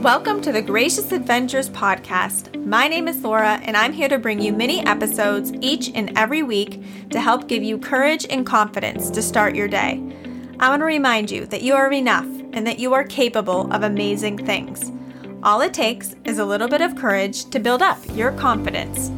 Welcome 0.00 0.40
to 0.42 0.52
the 0.52 0.62
Gracious 0.62 1.12
Adventures 1.12 1.68
podcast. 1.68 2.64
My 2.64 2.88
name 2.88 3.06
is 3.06 3.22
Laura, 3.22 3.60
and 3.62 3.76
I'm 3.76 3.92
here 3.92 4.08
to 4.08 4.16
bring 4.16 4.40
you 4.40 4.50
mini 4.50 4.80
episodes 4.86 5.52
each 5.60 5.90
and 5.94 6.16
every 6.16 6.42
week 6.42 6.82
to 7.10 7.20
help 7.20 7.48
give 7.48 7.62
you 7.62 7.76
courage 7.76 8.26
and 8.30 8.46
confidence 8.46 9.10
to 9.10 9.20
start 9.20 9.54
your 9.54 9.68
day. 9.68 10.02
I 10.58 10.70
want 10.70 10.80
to 10.80 10.86
remind 10.86 11.30
you 11.30 11.44
that 11.44 11.60
you 11.60 11.74
are 11.74 11.92
enough 11.92 12.24
and 12.24 12.66
that 12.66 12.78
you 12.78 12.94
are 12.94 13.04
capable 13.04 13.70
of 13.74 13.82
amazing 13.82 14.38
things. 14.46 14.90
All 15.42 15.60
it 15.60 15.74
takes 15.74 16.16
is 16.24 16.38
a 16.38 16.46
little 16.46 16.66
bit 16.66 16.80
of 16.80 16.96
courage 16.96 17.50
to 17.50 17.60
build 17.60 17.82
up 17.82 17.98
your 18.14 18.32
confidence. 18.32 19.10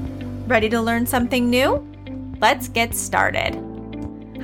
Ready 0.48 0.68
to 0.70 0.82
learn 0.82 1.06
something 1.06 1.48
new? 1.48 1.86
Let's 2.40 2.66
get 2.66 2.96
started. 2.96 3.71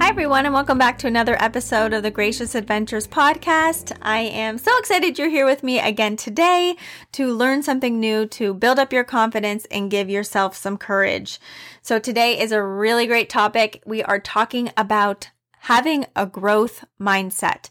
Hi, 0.09 0.12
everyone, 0.12 0.46
and 0.46 0.54
welcome 0.54 0.79
back 0.79 0.96
to 1.00 1.06
another 1.06 1.36
episode 1.38 1.93
of 1.93 2.02
the 2.02 2.11
Gracious 2.11 2.54
Adventures 2.54 3.06
podcast. 3.06 3.95
I 4.00 4.20
am 4.20 4.56
so 4.56 4.77
excited 4.79 5.19
you're 5.19 5.28
here 5.28 5.45
with 5.45 5.62
me 5.62 5.80
again 5.80 6.16
today 6.16 6.77
to 7.12 7.30
learn 7.30 7.62
something 7.62 8.00
new, 8.00 8.24
to 8.28 8.55
build 8.55 8.78
up 8.78 8.91
your 8.91 9.05
confidence, 9.05 9.66
and 9.70 9.91
give 9.91 10.09
yourself 10.09 10.56
some 10.56 10.78
courage. 10.78 11.38
So, 11.83 11.98
today 11.98 12.41
is 12.41 12.52
a 12.52 12.62
really 12.62 13.06
great 13.06 13.28
topic. 13.28 13.83
We 13.84 14.02
are 14.02 14.19
talking 14.19 14.73
about 14.78 15.28
having 15.59 16.06
a 16.16 16.25
growth 16.25 16.86
mindset. 16.98 17.69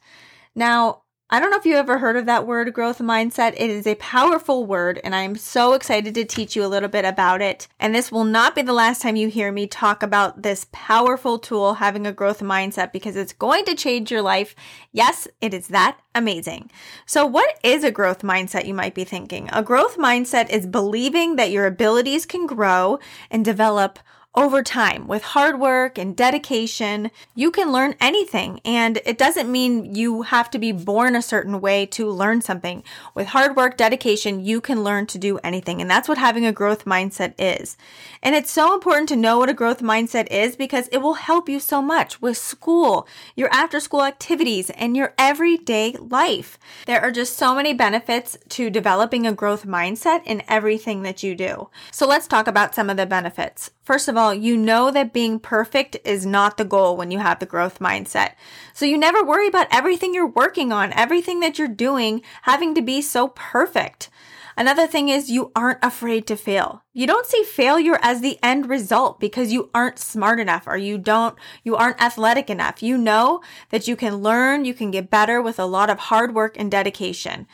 Now, 0.53 1.01
I 1.29 1.41
don't 1.41 1.51
know 1.51 1.57
if 1.57 1.65
you 1.65 1.75
ever 1.75 1.97
heard 1.97 2.15
of 2.15 2.25
that 2.27 2.47
word, 2.47 2.73
growth 2.73 2.99
mindset. 2.99 3.53
It 3.57 3.69
is 3.69 3.85
a 3.85 3.95
powerful 3.95 4.65
word, 4.65 5.01
and 5.03 5.13
I 5.13 5.23
am 5.23 5.35
so 5.35 5.73
excited 5.73 6.15
to 6.15 6.23
teach 6.23 6.55
you 6.55 6.63
a 6.63 6.71
little 6.71 6.87
bit 6.87 7.03
about 7.03 7.41
it. 7.41 7.67
And 7.81 7.93
this 7.93 8.13
will 8.13 8.23
not 8.23 8.55
be 8.55 8.61
the 8.61 8.71
last 8.71 9.01
time 9.01 9.17
you 9.17 9.27
hear 9.27 9.51
me 9.51 9.67
talk 9.67 10.01
about 10.01 10.43
this 10.43 10.67
powerful 10.71 11.37
tool, 11.37 11.73
having 11.73 12.07
a 12.07 12.13
growth 12.13 12.39
mindset, 12.39 12.93
because 12.93 13.17
it's 13.17 13.33
going 13.33 13.65
to 13.65 13.75
change 13.75 14.09
your 14.09 14.21
life. 14.21 14.55
Yes, 14.93 15.27
it 15.41 15.53
is 15.53 15.67
that 15.67 15.99
amazing. 16.15 16.71
So, 17.05 17.25
what 17.25 17.59
is 17.61 17.83
a 17.83 17.91
growth 17.91 18.21
mindset, 18.21 18.65
you 18.65 18.73
might 18.73 18.95
be 18.95 19.03
thinking? 19.03 19.49
A 19.51 19.61
growth 19.61 19.97
mindset 19.97 20.49
is 20.49 20.65
believing 20.65 21.35
that 21.35 21.51
your 21.51 21.65
abilities 21.65 22.25
can 22.25 22.47
grow 22.47 22.99
and 23.29 23.43
develop 23.43 23.99
over 24.37 24.61
time 24.61 25.07
with 25.07 25.23
hard 25.23 25.59
work 25.59 25.97
and 25.97 26.15
dedication, 26.15 27.09
you 27.33 27.49
can 27.49 27.71
learn 27.71 27.95
anything. 27.99 28.61
And 28.63 29.01
it 29.03 29.17
doesn't 29.17 29.51
mean 29.51 29.95
you 29.95 30.21
have 30.21 30.51
to 30.51 30.59
be 30.59 30.71
born 30.71 31.15
a 31.15 31.23
certain 31.23 31.59
way 31.59 31.87
to 31.87 32.07
learn 32.07 32.41
something. 32.41 32.83
With 33.15 33.29
hard 33.29 33.55
work, 33.55 33.77
dedication, 33.77 34.45
you 34.45 34.61
can 34.61 34.83
learn 34.83 35.07
to 35.07 35.17
do 35.17 35.39
anything. 35.39 35.81
And 35.81 35.89
that's 35.89 36.07
what 36.07 36.19
having 36.19 36.45
a 36.45 36.51
growth 36.51 36.85
mindset 36.85 37.33
is. 37.39 37.77
And 38.21 38.35
it's 38.35 38.51
so 38.51 38.75
important 38.75 39.09
to 39.09 39.15
know 39.15 39.39
what 39.39 39.49
a 39.49 39.55
growth 39.55 39.81
mindset 39.81 40.27
is 40.29 40.55
because 40.55 40.87
it 40.89 40.99
will 40.99 41.15
help 41.15 41.49
you 41.49 41.59
so 41.59 41.81
much 41.81 42.21
with 42.21 42.37
school, 42.37 43.07
your 43.35 43.49
after 43.51 43.79
school 43.79 44.03
activities, 44.03 44.69
and 44.69 44.95
your 44.95 45.15
everyday 45.17 45.93
life. 45.93 46.59
There 46.85 47.01
are 47.01 47.11
just 47.11 47.37
so 47.37 47.55
many 47.55 47.73
benefits 47.73 48.37
to 48.49 48.69
developing 48.69 49.25
a 49.25 49.33
growth 49.33 49.65
mindset 49.65 50.21
in 50.25 50.43
everything 50.47 51.01
that 51.01 51.23
you 51.23 51.33
do. 51.33 51.69
So 51.91 52.05
let's 52.05 52.27
talk 52.27 52.47
about 52.47 52.75
some 52.75 52.91
of 52.91 52.97
the 52.97 53.07
benefits. 53.07 53.71
First 53.87 54.09
of 54.09 54.17
all, 54.17 54.33
you 54.33 54.57
know 54.57 54.91
that 54.91 55.13
being 55.13 55.39
perfect 55.39 55.95
is 56.03 56.25
not 56.25 56.57
the 56.57 56.65
goal 56.65 56.97
when 56.97 57.09
you 57.09 57.19
have 57.19 57.39
the 57.39 57.45
growth 57.45 57.79
mindset. 57.79 58.33
So 58.73 58.85
you 58.85 58.97
never 58.97 59.23
worry 59.23 59.47
about 59.47 59.69
everything 59.71 60.13
you're 60.13 60.27
working 60.27 60.73
on, 60.73 60.91
everything 60.91 61.39
that 61.39 61.57
you're 61.57 61.69
doing 61.69 62.21
having 62.41 62.75
to 62.75 62.81
be 62.81 63.01
so 63.01 63.29
perfect. 63.29 64.09
Another 64.57 64.87
thing 64.87 65.07
is 65.07 65.31
you 65.31 65.53
aren't 65.55 65.79
afraid 65.81 66.27
to 66.27 66.35
fail. 66.35 66.83
You 66.91 67.07
don't 67.07 67.27
see 67.27 67.43
failure 67.43 67.97
as 68.01 68.19
the 68.19 68.37
end 68.43 68.67
result 68.67 69.21
because 69.21 69.53
you 69.53 69.69
aren't 69.73 69.99
smart 69.99 70.41
enough 70.41 70.67
or 70.67 70.75
you 70.75 70.97
don't, 70.97 71.37
you 71.63 71.77
aren't 71.77 72.01
athletic 72.01 72.49
enough. 72.49 72.83
You 72.83 72.97
know 72.97 73.39
that 73.69 73.87
you 73.87 73.95
can 73.95 74.17
learn, 74.17 74.65
you 74.65 74.73
can 74.73 74.91
get 74.91 75.09
better 75.09 75.41
with 75.41 75.59
a 75.59 75.65
lot 75.65 75.89
of 75.89 75.97
hard 75.97 76.35
work 76.35 76.59
and 76.59 76.69
dedication 76.69 77.47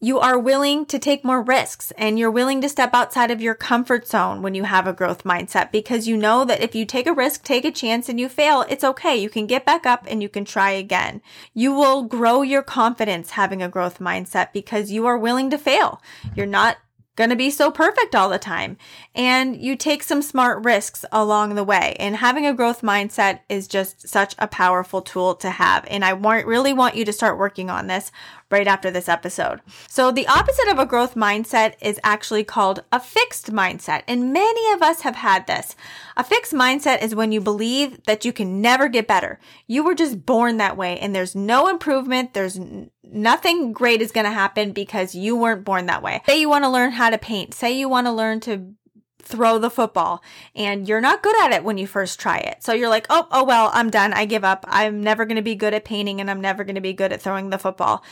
you 0.00 0.18
are 0.18 0.38
willing 0.38 0.86
to 0.86 0.98
take 0.98 1.24
more 1.24 1.42
risks 1.42 1.92
and 1.98 2.18
you're 2.18 2.30
willing 2.30 2.62
to 2.62 2.68
step 2.68 2.94
outside 2.94 3.30
of 3.30 3.42
your 3.42 3.54
comfort 3.54 4.08
zone 4.08 4.40
when 4.40 4.54
you 4.54 4.64
have 4.64 4.86
a 4.86 4.94
growth 4.94 5.24
mindset 5.24 5.70
because 5.70 6.08
you 6.08 6.16
know 6.16 6.44
that 6.44 6.62
if 6.62 6.74
you 6.74 6.86
take 6.86 7.06
a 7.06 7.12
risk, 7.12 7.44
take 7.44 7.66
a 7.66 7.70
chance 7.70 8.08
and 8.08 8.18
you 8.18 8.28
fail, 8.28 8.64
it's 8.70 8.82
okay. 8.82 9.16
You 9.16 9.28
can 9.28 9.46
get 9.46 9.66
back 9.66 9.84
up 9.84 10.06
and 10.08 10.22
you 10.22 10.28
can 10.30 10.46
try 10.46 10.70
again. 10.70 11.20
You 11.52 11.74
will 11.74 12.04
grow 12.04 12.40
your 12.40 12.62
confidence 12.62 13.32
having 13.32 13.62
a 13.62 13.68
growth 13.68 13.98
mindset 13.98 14.54
because 14.54 14.90
you 14.90 15.04
are 15.04 15.18
willing 15.18 15.50
to 15.50 15.58
fail. 15.58 16.00
You're 16.34 16.46
not 16.46 16.78
going 17.20 17.28
to 17.28 17.36
be 17.36 17.50
so 17.50 17.70
perfect 17.70 18.14
all 18.14 18.30
the 18.30 18.38
time. 18.38 18.78
And 19.14 19.54
you 19.54 19.76
take 19.76 20.02
some 20.02 20.22
smart 20.22 20.64
risks 20.64 21.04
along 21.12 21.54
the 21.54 21.64
way. 21.64 21.94
And 21.98 22.16
having 22.16 22.46
a 22.46 22.54
growth 22.54 22.80
mindset 22.80 23.40
is 23.50 23.68
just 23.68 24.08
such 24.08 24.34
a 24.38 24.48
powerful 24.48 25.02
tool 25.02 25.34
to 25.36 25.50
have. 25.50 25.84
And 25.90 26.02
I 26.02 26.14
want, 26.14 26.46
really 26.46 26.72
want 26.72 26.94
you 26.94 27.04
to 27.04 27.12
start 27.12 27.36
working 27.36 27.68
on 27.68 27.88
this 27.88 28.10
right 28.50 28.66
after 28.66 28.90
this 28.90 29.08
episode. 29.08 29.60
So, 29.88 30.10
the 30.10 30.26
opposite 30.26 30.68
of 30.68 30.78
a 30.78 30.86
growth 30.86 31.14
mindset 31.14 31.74
is 31.80 32.00
actually 32.02 32.44
called 32.44 32.82
a 32.92 33.00
fixed 33.00 33.52
mindset. 33.52 34.02
And 34.08 34.32
many 34.32 34.72
of 34.72 34.82
us 34.82 35.02
have 35.02 35.16
had 35.16 35.46
this. 35.46 35.76
A 36.16 36.24
fixed 36.24 36.52
mindset 36.52 37.02
is 37.02 37.14
when 37.14 37.32
you 37.32 37.40
believe 37.40 38.02
that 38.04 38.24
you 38.24 38.32
can 38.32 38.60
never 38.60 38.88
get 38.88 39.06
better. 39.06 39.38
You 39.66 39.84
were 39.84 39.94
just 39.94 40.26
born 40.26 40.56
that 40.58 40.76
way 40.76 40.98
and 40.98 41.14
there's 41.14 41.34
no 41.34 41.68
improvement. 41.68 42.34
There's 42.34 42.58
nothing 43.02 43.72
great 43.72 44.02
is 44.02 44.12
going 44.12 44.26
to 44.26 44.30
happen 44.30 44.72
because 44.72 45.14
you 45.14 45.36
weren't 45.36 45.64
born 45.64 45.86
that 45.86 46.02
way. 46.02 46.22
Say 46.26 46.40
you 46.40 46.48
want 46.48 46.64
to 46.64 46.70
learn 46.70 46.92
how 46.92 47.10
to 47.10 47.18
paint. 47.18 47.54
Say 47.54 47.72
you 47.78 47.88
want 47.88 48.06
to 48.06 48.12
learn 48.12 48.40
to 48.40 48.74
throw 49.22 49.58
the 49.58 49.70
football 49.70 50.22
and 50.54 50.88
you're 50.88 51.00
not 51.00 51.22
good 51.22 51.36
at 51.42 51.52
it 51.52 51.64
when 51.64 51.78
you 51.78 51.86
first 51.86 52.18
try 52.18 52.38
it. 52.38 52.62
So 52.62 52.72
you're 52.72 52.88
like, 52.88 53.06
"Oh, 53.08 53.28
oh 53.30 53.44
well, 53.44 53.70
I'm 53.72 53.90
done. 53.90 54.12
I 54.12 54.24
give 54.24 54.44
up. 54.44 54.64
I'm 54.68 55.02
never 55.02 55.24
going 55.24 55.36
to 55.36 55.42
be 55.42 55.54
good 55.54 55.74
at 55.74 55.84
painting 55.84 56.20
and 56.20 56.30
I'm 56.30 56.40
never 56.40 56.64
going 56.64 56.74
to 56.74 56.80
be 56.80 56.92
good 56.92 57.12
at 57.12 57.22
throwing 57.22 57.50
the 57.50 57.58
football." 57.58 58.02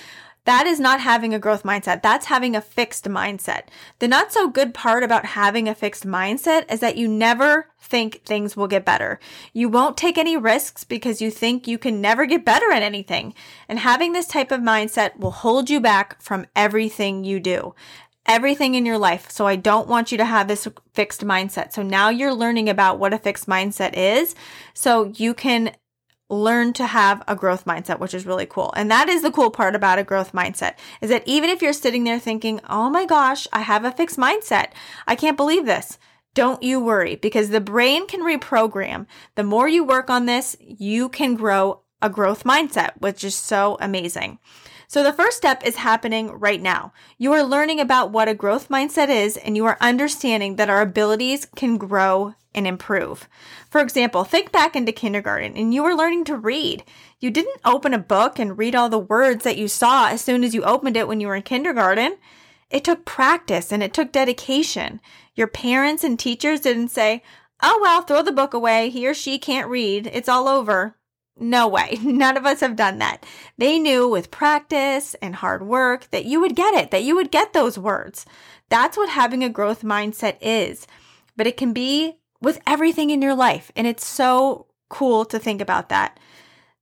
That 0.44 0.66
is 0.66 0.81
not 0.81 1.00
having 1.00 1.34
a 1.34 1.38
growth 1.38 1.62
mindset. 1.62 2.03
That's 2.03 2.26
having 2.26 2.56
a 2.56 2.60
fixed 2.60 3.04
mindset. 3.04 3.65
The 3.99 4.09
not 4.09 4.32
so 4.32 4.49
good 4.49 4.72
part 4.72 5.03
about 5.03 5.26
having 5.26 5.69
a 5.69 5.75
fixed 5.75 6.06
mindset 6.06 6.71
is 6.72 6.81
that 6.81 6.97
you 6.97 7.06
never 7.06 7.69
think 7.78 8.22
things 8.25 8.56
will 8.56 8.69
get 8.69 8.84
better. 8.84 9.21
You 9.53 9.69
won't 9.69 9.97
take 9.97 10.16
any 10.16 10.37
risks 10.37 10.84
because 10.84 11.21
you 11.21 11.31
think 11.31 11.66
you 11.66 11.78
can 11.78 12.00
never 12.00 12.26
get 12.26 12.44
better 12.44 12.71
at 12.72 12.82
anything. 12.82 13.34
And 13.69 13.78
having 13.78 14.12
this 14.12 14.26
type 14.26 14.50
of 14.50 14.60
mindset 14.60 15.19
will 15.19 15.31
hold 15.31 15.69
you 15.69 15.81
back 15.81 16.21
from 16.22 16.47
everything 16.56 17.25
you 17.25 17.41
do 17.41 17.75
everything 18.28 18.75
in 18.75 18.84
your 18.84 18.99
life. 18.99 19.31
So 19.31 19.47
I 19.47 19.56
don't 19.56 19.88
want 19.88 20.12
you 20.12 20.19
to 20.19 20.25
have 20.25 20.47
this 20.47 20.69
fixed 20.93 21.25
mindset. 21.25 21.72
So 21.72 21.82
now 21.82 22.10
you're 22.10 22.34
learning 22.34 22.69
about 22.69 22.99
what 22.99 23.15
a 23.15 23.19
fixed 23.19 23.49
mindset 23.49 23.94
is 23.94 24.34
so 24.75 25.10
you 25.16 25.32
can 25.32 25.72
learn 26.30 26.72
to 26.74 26.86
have 26.86 27.22
a 27.26 27.34
growth 27.34 27.64
mindset, 27.64 27.98
which 27.98 28.14
is 28.14 28.26
really 28.26 28.46
cool. 28.46 28.72
And 28.76 28.90
that 28.90 29.08
is 29.08 29.22
the 29.22 29.30
cool 29.30 29.50
part 29.50 29.74
about 29.74 29.98
a 29.98 30.04
growth 30.04 30.32
mindset 30.32 30.74
is 31.00 31.10
that 31.10 31.22
even 31.26 31.48
if 31.50 31.62
you're 31.62 31.72
sitting 31.72 32.04
there 32.04 32.18
thinking, 32.18 32.60
oh 32.68 32.90
my 32.90 33.06
gosh, 33.06 33.46
I 33.52 33.60
have 33.60 33.84
a 33.84 33.92
fixed 33.92 34.18
mindset. 34.18 34.72
I 35.06 35.14
can't 35.14 35.36
believe 35.36 35.64
this. 35.64 35.98
Don't 36.34 36.62
you 36.62 36.78
worry 36.80 37.16
because 37.16 37.50
the 37.50 37.60
brain 37.60 38.06
can 38.06 38.20
reprogram. 38.20 39.06
The 39.34 39.42
more 39.42 39.68
you 39.68 39.82
work 39.82 40.10
on 40.10 40.26
this, 40.26 40.56
you 40.60 41.08
can 41.08 41.34
grow 41.34 41.80
a 42.00 42.10
growth 42.10 42.44
mindset, 42.44 42.90
which 43.00 43.24
is 43.24 43.34
so 43.34 43.76
amazing. 43.80 44.38
So 44.91 45.03
the 45.03 45.12
first 45.12 45.37
step 45.37 45.62
is 45.66 45.76
happening 45.76 46.31
right 46.31 46.62
now. 46.62 46.94
You 47.19 47.34
are 47.34 47.43
learning 47.43 47.78
about 47.78 48.10
what 48.10 48.26
a 48.26 48.32
growth 48.32 48.71
mindset 48.71 49.10
is 49.10 49.37
and 49.37 49.54
you 49.54 49.66
are 49.66 49.76
understanding 49.82 50.56
that 50.56 50.71
our 50.71 50.81
abilities 50.81 51.47
can 51.54 51.76
grow 51.76 52.34
and 52.54 52.66
improve. 52.66 53.28
For 53.69 53.82
example, 53.82 54.25
think 54.25 54.50
back 54.50 54.75
into 54.75 54.91
kindergarten 54.93 55.59
and 55.59 55.75
you 55.75 55.82
were 55.82 55.94
learning 55.94 56.25
to 56.25 56.37
read. 56.37 56.84
You 57.21 57.31
didn't 57.31 57.60
open 57.66 57.93
a 57.93 57.99
book 57.99 58.38
and 58.38 58.56
read 58.56 58.75
all 58.75 58.88
the 58.88 58.99
words 58.99 59.44
that 59.44 59.59
you 59.59 59.69
saw 59.69 60.09
as 60.09 60.22
soon 60.22 60.43
as 60.43 60.54
you 60.54 60.65
opened 60.65 60.97
it 60.97 61.06
when 61.06 61.20
you 61.20 61.26
were 61.26 61.37
in 61.37 61.43
kindergarten. 61.43 62.16
It 62.70 62.82
took 62.82 63.05
practice 63.05 63.70
and 63.70 63.82
it 63.82 63.93
took 63.93 64.10
dedication. 64.10 65.03
Your 65.34 65.49
parents 65.49 66.03
and 66.03 66.19
teachers 66.19 66.60
didn't 66.60 66.88
say, 66.88 67.22
Oh, 67.62 67.78
well, 67.82 68.00
throw 68.00 68.22
the 68.22 68.32
book 68.32 68.55
away. 68.55 68.88
He 68.88 69.06
or 69.06 69.12
she 69.12 69.38
can't 69.38 69.69
read. 69.69 70.09
It's 70.10 70.31
all 70.31 70.49
over. 70.49 70.94
No 71.41 71.69
way. 71.69 71.99
None 72.03 72.37
of 72.37 72.47
us 72.47 72.60
have 72.60 72.76
done 72.76 72.99
that. 72.99 73.25
They 73.56 73.78
knew 73.78 74.09
with 74.09 74.31
practice 74.31 75.14
and 75.23 75.37
hard 75.37 75.67
work 75.67 76.11
that 76.11 76.25
you 76.25 76.40
would 76.40 76.56
get 76.56 76.75
it, 76.75 76.90
that 76.90 77.05
you 77.05 77.14
would 77.14 77.31
get 77.31 77.52
those 77.52 77.79
words. 77.79 78.26
That's 78.69 78.96
what 78.96 79.08
having 79.08 79.43
a 79.44 79.49
growth 79.49 79.82
mindset 79.82 80.37
is. 80.40 80.87
But 81.37 81.46
it 81.46 81.56
can 81.56 81.73
be 81.73 82.19
with 82.40 82.61
everything 82.67 83.11
in 83.11 83.23
your 83.23 83.35
life. 83.35 83.70
And 83.76 83.87
it's 83.87 84.05
so 84.05 84.67
cool 84.88 85.25
to 85.26 85.38
think 85.38 85.61
about 85.61 85.88
that. 85.88 86.19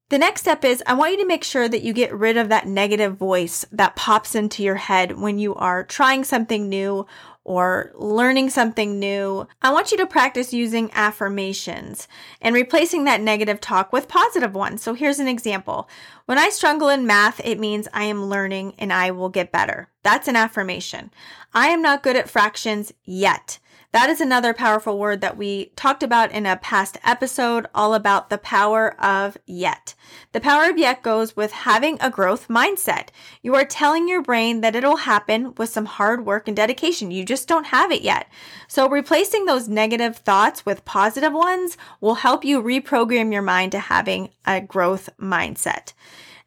The 0.09 0.19
next 0.19 0.43
step 0.43 0.65
is 0.65 0.85
I 0.87 0.95
want 0.95 1.13
you 1.13 1.19
to 1.19 1.27
make 1.27 1.43
sure 1.43 1.69
that 1.69 1.83
you 1.83 1.93
get 1.93 2.15
rid 2.15 2.37
of 2.37 2.49
that 2.49 2.69
negative 2.69 3.17
voice 3.17 3.65
that 3.73 3.97
pops 3.97 4.37
into 4.37 4.63
your 4.63 4.77
head 4.77 5.19
when 5.19 5.41
you 5.41 5.53
are 5.57 5.83
trying 5.83 6.23
something 6.23 6.69
new 6.69 7.07
or 7.43 7.93
learning 7.95 8.51
something 8.51 8.99
new, 8.99 9.47
I 9.63 9.73
want 9.73 9.93
you 9.93 9.97
to 9.99 10.07
practice 10.07 10.53
using 10.53 10.91
affirmations 10.95 12.09
and 12.41 12.55
replacing 12.57 13.05
that 13.05 13.21
negative 13.21 13.61
talk 13.61 13.93
with 13.93 14.09
positive 14.09 14.55
ones. 14.55 14.83
So 14.83 14.95
here's 14.95 15.21
an 15.21 15.29
example. 15.29 15.89
When 16.27 16.39
I 16.39 16.51
struggle 16.51 16.89
in 16.89 17.07
math, 17.07 17.41
it 17.45 17.61
means 17.61 17.87
I 17.93 18.05
am 18.05 18.27
learning 18.27 18.75
and 18.79 18.93
I 18.93 19.13
will 19.13 19.29
get 19.29 19.53
better. 19.53 19.89
That's 20.03 20.27
an 20.27 20.35
affirmation. 20.35 21.13
I 21.55 21.69
am 21.69 21.83
not 21.83 22.03
good 22.03 22.17
at 22.17 22.29
fractions 22.31 22.93
yet. 23.05 23.61
That 23.93 24.11
is 24.11 24.21
another 24.21 24.53
powerful 24.53 24.99
word 24.99 25.21
that 25.21 25.37
we 25.37 25.73
talked 25.77 26.03
about 26.03 26.33
in 26.33 26.45
a 26.45 26.57
past 26.57 26.99
episode, 27.05 27.67
all 27.75 27.95
about 27.95 28.29
the 28.29 28.39
power 28.39 29.01
of 29.03 29.39
yet. 29.47 29.95
The 30.33 30.41
power 30.41 30.69
of 30.69 30.77
yet 30.77 31.03
goes 31.03 31.37
with 31.37 31.53
having 31.53 31.97
a 32.01 32.11
growth 32.11 32.49
mindset. 32.49 33.09
You 33.43 33.55
are 33.55 33.65
telling 33.65 34.09
your 34.09 34.23
brain 34.23 34.61
that 34.61 34.77
it'll 34.77 34.97
happen 34.97 35.55
with 35.57 35.71
some 35.71 35.87
hard 35.87 36.27
work 36.27 36.47
and 36.49 36.57
dedication. 36.57 37.11
You 37.11 37.25
just 37.25 37.49
don't 37.49 37.67
have 37.67 37.91
it 37.91 38.03
yet. 38.03 38.29
So 38.69 38.89
replacing 38.89 39.45
those 39.45 39.69
negative 39.69 40.17
thoughts 40.17 40.67
with 40.67 40.85
positive 40.85 41.33
ones 41.33 41.79
will 42.01 42.17
help 42.17 42.45
you 42.45 42.63
reprogram 42.63 43.33
your 43.33 43.43
mind 43.43 43.73
to 43.73 43.79
having 43.79 44.31
a 44.45 44.61
growth 44.61 45.09
mindset. 45.21 45.93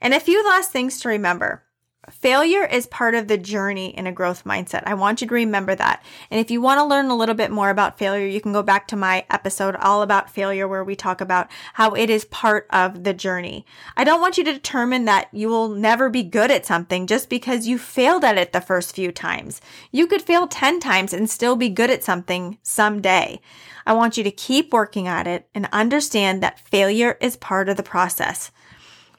And 0.01 0.13
a 0.13 0.19
few 0.19 0.45
last 0.45 0.71
things 0.71 0.99
to 1.01 1.09
remember. 1.09 1.63
Failure 2.11 2.65
is 2.65 2.87
part 2.87 3.15
of 3.15 3.27
the 3.27 3.37
journey 3.37 3.95
in 3.97 4.07
a 4.07 4.11
growth 4.11 4.43
mindset. 4.43 4.83
I 4.85 4.93
want 4.93 5.21
you 5.21 5.27
to 5.27 5.33
remember 5.33 5.75
that. 5.75 6.03
And 6.29 6.39
if 6.39 6.51
you 6.51 6.61
want 6.61 6.79
to 6.79 6.85
learn 6.85 7.07
a 7.07 7.15
little 7.15 7.35
bit 7.35 7.51
more 7.51 7.69
about 7.69 7.97
failure, 7.97 8.25
you 8.25 8.41
can 8.41 8.53
go 8.53 8.63
back 8.63 8.87
to 8.89 8.95
my 8.95 9.25
episode 9.29 9.75
all 9.75 10.01
about 10.01 10.29
failure 10.29 10.67
where 10.67 10.83
we 10.83 10.95
talk 10.95 11.21
about 11.21 11.49
how 11.73 11.93
it 11.93 12.09
is 12.09 12.25
part 12.25 12.67
of 12.71 13.03
the 13.03 13.13
journey. 13.13 13.65
I 13.95 14.03
don't 14.03 14.21
want 14.21 14.37
you 14.37 14.43
to 14.45 14.53
determine 14.53 15.05
that 15.05 15.29
you 15.31 15.49
will 15.49 15.69
never 15.69 16.09
be 16.09 16.23
good 16.23 16.51
at 16.51 16.65
something 16.65 17.07
just 17.07 17.29
because 17.29 17.67
you 17.67 17.77
failed 17.77 18.23
at 18.23 18.37
it 18.37 18.53
the 18.53 18.61
first 18.61 18.95
few 18.95 19.11
times. 19.11 19.61
You 19.91 20.07
could 20.07 20.21
fail 20.21 20.47
10 20.47 20.79
times 20.79 21.13
and 21.13 21.29
still 21.29 21.55
be 21.55 21.69
good 21.69 21.89
at 21.89 22.03
something 22.03 22.57
someday. 22.63 23.41
I 23.85 23.93
want 23.93 24.17
you 24.17 24.23
to 24.23 24.31
keep 24.31 24.73
working 24.73 25.07
at 25.07 25.27
it 25.27 25.47
and 25.55 25.67
understand 25.71 26.43
that 26.43 26.59
failure 26.59 27.17
is 27.21 27.37
part 27.37 27.69
of 27.69 27.77
the 27.77 27.83
process. 27.83 28.51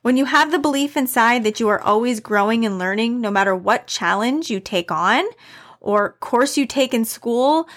When 0.02 0.17
you 0.17 0.25
have 0.25 0.50
the 0.50 0.58
belief 0.58 0.97
inside 0.97 1.44
that 1.44 1.61
you 1.61 1.69
are 1.69 1.81
always 1.81 2.20
growing 2.20 2.64
and 2.64 2.79
learning, 2.79 3.20
no 3.20 3.31
matter 3.31 3.55
what 3.55 3.87
challenge 3.87 4.49
you 4.49 4.58
take 4.58 4.91
on 4.91 5.25
or 5.79 6.17
course 6.20 6.56
you 6.56 6.64
take 6.64 6.94
in 6.94 7.05
school, 7.05 7.69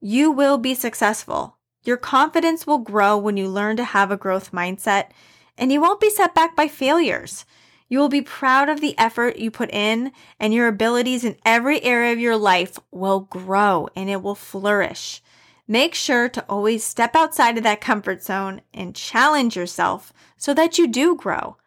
you 0.00 0.32
will 0.32 0.58
be 0.58 0.74
successful. 0.74 1.56
Your 1.84 1.96
confidence 1.96 2.66
will 2.66 2.78
grow 2.78 3.16
when 3.16 3.36
you 3.36 3.46
learn 3.46 3.76
to 3.76 3.84
have 3.84 4.10
a 4.10 4.16
growth 4.16 4.50
mindset 4.50 5.10
and 5.56 5.70
you 5.70 5.80
won't 5.80 6.00
be 6.00 6.10
set 6.10 6.34
back 6.34 6.56
by 6.56 6.66
failures. 6.66 7.44
You 7.88 8.00
will 8.00 8.08
be 8.08 8.22
proud 8.22 8.68
of 8.68 8.80
the 8.80 8.98
effort 8.98 9.38
you 9.38 9.52
put 9.52 9.70
in 9.70 10.10
and 10.40 10.52
your 10.52 10.66
abilities 10.66 11.22
in 11.22 11.36
every 11.44 11.80
area 11.84 12.12
of 12.12 12.18
your 12.18 12.36
life 12.36 12.80
will 12.90 13.20
grow 13.20 13.88
and 13.94 14.10
it 14.10 14.20
will 14.20 14.34
flourish. 14.34 15.22
Make 15.68 15.94
sure 15.94 16.28
to 16.30 16.44
always 16.48 16.82
step 16.82 17.14
outside 17.14 17.56
of 17.56 17.62
that 17.62 17.80
comfort 17.80 18.24
zone 18.24 18.62
and 18.74 18.96
challenge 18.96 19.54
yourself 19.54 20.12
so 20.36 20.52
that 20.54 20.76
you 20.76 20.88
do 20.88 21.14
grow. 21.14 21.57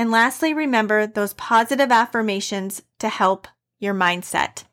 And 0.00 0.10
lastly, 0.10 0.54
remember 0.54 1.06
those 1.06 1.34
positive 1.34 1.92
affirmations 1.92 2.80
to 3.00 3.10
help 3.10 3.46
your 3.78 3.92
mindset. 3.92 4.64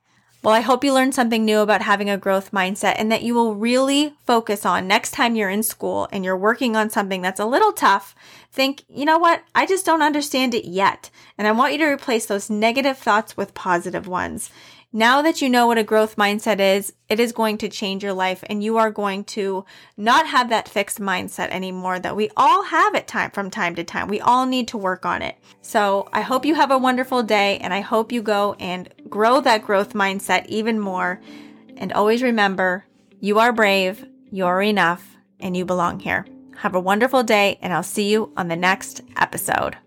Well, 0.43 0.53
I 0.53 0.61
hope 0.61 0.83
you 0.83 0.93
learned 0.93 1.15
something 1.15 1.43
new 1.43 1.59
about 1.59 1.81
having 1.81 2.09
a 2.09 2.17
growth 2.17 2.51
mindset 2.51 2.95
and 2.97 3.11
that 3.11 3.23
you 3.23 3.33
will 3.33 3.55
really 3.55 4.13
focus 4.25 4.65
on 4.65 4.87
next 4.87 5.11
time 5.11 5.35
you're 5.35 5.49
in 5.49 5.63
school 5.63 6.07
and 6.11 6.23
you're 6.23 6.37
working 6.37 6.75
on 6.75 6.89
something 6.89 7.21
that's 7.21 7.39
a 7.39 7.45
little 7.45 7.73
tough. 7.73 8.15
Think, 8.51 8.83
you 8.87 9.03
know 9.03 9.17
what? 9.17 9.43
I 9.55 9.65
just 9.65 9.85
don't 9.85 10.03
understand 10.03 10.53
it 10.53 10.65
yet. 10.65 11.09
And 11.37 11.47
I 11.47 11.51
want 11.51 11.73
you 11.73 11.79
to 11.79 11.85
replace 11.85 12.27
those 12.27 12.49
negative 12.49 12.97
thoughts 12.97 13.35
with 13.35 13.55
positive 13.55 14.07
ones. 14.07 14.51
Now 14.93 15.21
that 15.21 15.41
you 15.41 15.49
know 15.49 15.67
what 15.67 15.77
a 15.77 15.83
growth 15.83 16.15
mindset 16.15 16.59
is, 16.59 16.93
it 17.09 17.19
is 17.19 17.33
going 17.33 17.57
to 17.59 17.67
change 17.67 18.03
your 18.03 18.13
life 18.13 18.43
and 18.49 18.63
you 18.63 18.77
are 18.77 18.89
going 18.89 19.25
to 19.25 19.65
not 19.97 20.27
have 20.27 20.49
that 20.49 20.69
fixed 20.69 20.99
mindset 20.99 21.49
anymore 21.49 21.99
that 21.99 22.15
we 22.15 22.29
all 22.37 22.63
have 22.63 22.95
at 22.95 23.05
time 23.05 23.31
from 23.31 23.51
time 23.51 23.75
to 23.75 23.83
time. 23.83 24.07
We 24.07 24.21
all 24.21 24.45
need 24.45 24.69
to 24.69 24.77
work 24.77 25.05
on 25.05 25.21
it. 25.21 25.35
So 25.61 26.07
I 26.13 26.21
hope 26.21 26.45
you 26.45 26.55
have 26.55 26.71
a 26.71 26.77
wonderful 26.77 27.21
day 27.21 27.57
and 27.57 27.73
I 27.73 27.81
hope 27.81 28.13
you 28.13 28.21
go 28.21 28.55
and 28.59 28.87
grow 29.07 29.41
that 29.41 29.63
growth 29.63 29.93
mindset 29.93 30.45
even 30.47 30.79
more. 30.79 31.21
And 31.77 31.93
always 31.93 32.23
remember, 32.23 32.85
you 33.19 33.39
are 33.39 33.53
brave, 33.53 34.05
you're 34.31 34.61
enough, 34.61 35.17
and 35.39 35.55
you 35.55 35.65
belong 35.65 35.99
here. 35.99 36.25
Have 36.57 36.75
a 36.75 36.79
wonderful 36.79 37.23
day 37.23 37.59
and 37.61 37.71
I'll 37.73 37.83
see 37.83 38.11
you 38.11 38.33
on 38.35 38.47
the 38.47 38.55
next 38.55 39.01
episode. 39.15 39.77